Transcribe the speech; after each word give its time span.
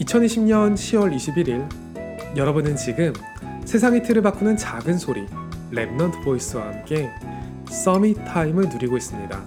2020년 0.00 0.74
10월 0.74 1.14
21일 1.16 2.36
여러분은 2.36 2.76
지금 2.76 3.14
세상의 3.64 4.02
틀을 4.02 4.20
바꾸는 4.20 4.56
작은 4.56 4.98
소리 4.98 5.24
Remnant 5.72 6.22
Voice와 6.22 6.66
함께 6.66 7.10
Summit 7.70 8.18
Time을 8.26 8.68
누리고 8.68 8.96
있습니다. 8.98 9.42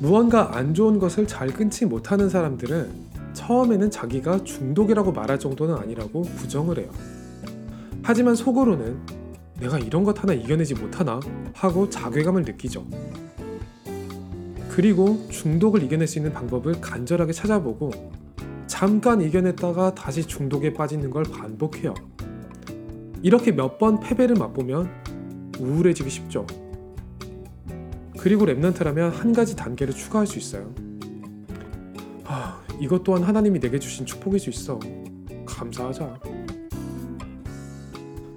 무언가 0.00 0.56
안 0.56 0.72
좋은 0.72 0.98
것을 0.98 1.26
잘 1.26 1.48
끊지 1.48 1.84
못하는 1.84 2.30
사람들은 2.30 2.90
처음에는 3.34 3.90
자기가 3.90 4.44
중독이라고 4.44 5.12
말할 5.12 5.38
정도는 5.38 5.74
아니라고 5.76 6.22
부정을 6.22 6.78
해요. 6.78 6.88
하지만 8.02 8.34
속으로는 8.34 8.96
내가 9.60 9.78
이런 9.78 10.02
것 10.02 10.20
하나 10.22 10.32
이겨내지 10.32 10.74
못하나 10.74 11.20
하고 11.52 11.90
자괴감을 11.90 12.42
느끼죠. 12.44 12.86
그리고 14.70 15.26
중독을 15.28 15.82
이겨낼 15.82 16.06
수 16.06 16.18
있는 16.18 16.32
방법을 16.32 16.80
간절하게 16.80 17.32
찾아보고 17.32 17.90
잠깐 18.68 19.20
이겨냈다가 19.20 19.96
다시 19.96 20.22
중독에 20.24 20.72
빠지는 20.72 21.10
걸 21.10 21.24
반복해요. 21.24 21.92
이렇게 23.22 23.50
몇 23.50 23.78
번 23.78 23.98
패배를 23.98 24.36
맛보면 24.36 24.88
우울해지기 25.58 26.08
쉽죠. 26.08 26.46
그리고 28.18 28.46
랩넌트라면 28.46 29.10
한 29.10 29.32
가지 29.32 29.56
단계를 29.56 29.92
추가할 29.92 30.26
수 30.26 30.38
있어요. 30.38 30.72
아, 32.24 32.62
이것 32.78 33.02
또한 33.02 33.24
하나님이 33.24 33.58
내게 33.58 33.78
주신 33.78 34.06
축복일 34.06 34.38
수 34.38 34.50
있어. 34.50 34.78
감사하자. 35.46 36.20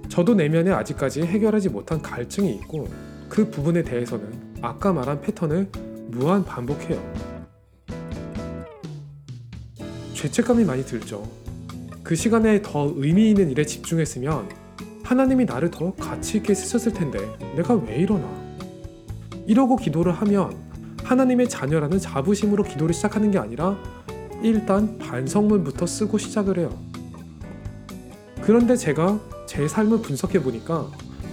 저도 0.08 0.34
내면에 0.34 0.72
아직까지 0.72 1.22
해결하지 1.22 1.68
못한 1.68 2.02
갈증이 2.02 2.50
있고 2.56 2.88
그 3.28 3.48
부분에 3.50 3.82
대해서는 3.82 4.56
아까 4.62 4.92
말한 4.92 5.20
패턴을 5.20 5.68
무한 6.06 6.44
반복해요. 6.44 7.00
죄책감이 10.14 10.64
많이 10.64 10.84
들죠. 10.84 11.28
그 12.02 12.14
시간에 12.14 12.62
더 12.62 12.92
의미 12.96 13.30
있는 13.30 13.50
일에 13.50 13.64
집중했으면 13.64 14.48
하나님이 15.02 15.44
나를 15.44 15.70
더 15.70 15.94
가치 15.94 16.38
있게 16.38 16.54
쓰셨을 16.54 16.92
텐데 16.92 17.18
내가 17.56 17.74
왜 17.74 17.96
이러나? 17.96 18.28
이러고 19.46 19.76
기도를 19.76 20.12
하면 20.12 20.56
하나님의 21.02 21.48
자녀라는 21.48 21.98
자부심으로 21.98 22.64
기도를 22.64 22.94
시작하는 22.94 23.30
게 23.30 23.38
아니라 23.38 23.78
일단 24.42 24.98
반성문부터 24.98 25.86
쓰고 25.86 26.18
시작을 26.18 26.58
해요. 26.58 26.70
그런데 28.42 28.76
제가 28.76 29.20
제 29.46 29.68
삶을 29.68 30.02
분석해 30.02 30.42
보니까 30.42 30.90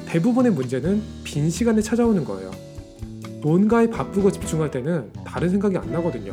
대부분의 0.08 0.52
문제는 0.52 1.02
빈 1.24 1.50
시간에 1.50 1.81
찾아오는 1.81 2.24
거예요. 2.26 2.52
뭔가에 3.42 3.89
바쁘고 3.89 4.31
집중할 4.31 4.72
때는 4.72 5.11
다른 5.25 5.50
생각이 5.50 5.78
안 5.78 5.92
나거든요. 5.92 6.31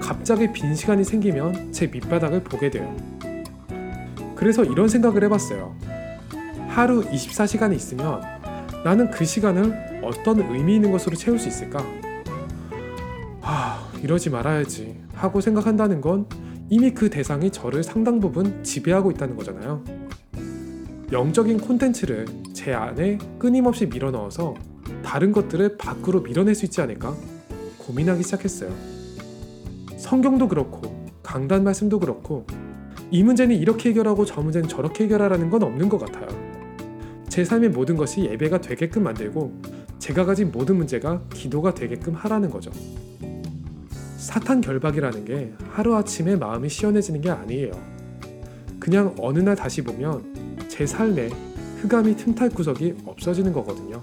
갑자기 0.00 0.52
빈 0.52 0.74
시간이 0.74 1.04
생기면 1.04 1.72
제 1.72 1.86
밑바닥을 1.86 2.42
보게 2.42 2.70
돼요. 2.70 2.96
그래서 4.34 4.64
이런 4.64 4.88
생각을 4.88 5.24
해봤어요. 5.24 5.74
하루 6.68 7.02
24시간이 7.02 7.74
있으면 7.74 8.22
나는 8.84 9.10
그 9.10 9.24
시간을 9.24 10.00
어떤 10.02 10.40
의미 10.40 10.76
있는 10.76 10.92
것으로 10.92 11.16
채울 11.16 11.38
수 11.38 11.48
있을까? 11.48 11.84
아, 13.40 13.90
이러지 14.02 14.30
말아야지 14.30 15.00
하고 15.14 15.40
생각한다는 15.40 16.00
건 16.00 16.26
이미 16.70 16.92
그 16.92 17.10
대상이 17.10 17.50
저를 17.50 17.82
상당 17.82 18.20
부분 18.20 18.62
지배하고 18.62 19.10
있다는 19.10 19.36
거잖아요. 19.36 19.82
영적인 21.10 21.58
콘텐츠를 21.58 22.26
제 22.52 22.74
안에 22.74 23.18
끊임없이 23.38 23.86
밀어 23.86 24.10
넣어서 24.10 24.54
다른 25.08 25.32
것들을 25.32 25.78
밖으로 25.78 26.20
밀어낼 26.20 26.54
수 26.54 26.66
있지 26.66 26.82
않을까 26.82 27.16
고민하기 27.78 28.22
시작했어요. 28.24 28.70
성경도 29.96 30.48
그렇고 30.48 31.08
강단 31.22 31.64
말씀도 31.64 31.98
그렇고 31.98 32.46
이 33.10 33.22
문제는 33.22 33.56
이렇게 33.56 33.88
해결하고 33.88 34.26
저 34.26 34.42
문제는 34.42 34.68
저렇게 34.68 35.04
해결하라는 35.04 35.48
건 35.48 35.62
없는 35.62 35.88
것 35.88 35.96
같아요. 35.96 36.28
제 37.30 37.42
삶의 37.42 37.70
모든 37.70 37.96
것이 37.96 38.20
예배가 38.24 38.60
되게끔 38.60 39.04
만들고 39.04 39.58
제가 39.98 40.26
가진 40.26 40.52
모든 40.52 40.76
문제가 40.76 41.22
기도가 41.32 41.72
되게끔 41.72 42.12
하라는 42.12 42.50
거죠. 42.50 42.70
사탄 44.18 44.60
결박이라는 44.60 45.24
게 45.24 45.54
하루아침에 45.70 46.36
마음이 46.36 46.68
시원해지는 46.68 47.22
게 47.22 47.30
아니에요. 47.30 47.72
그냥 48.78 49.14
어느 49.18 49.38
날 49.38 49.56
다시 49.56 49.82
보면 49.82 50.66
제 50.68 50.84
삶에 50.84 51.30
흑암이 51.80 52.14
틈탈 52.16 52.50
구석이 52.50 52.96
없어지는 53.06 53.54
거거든요. 53.54 54.02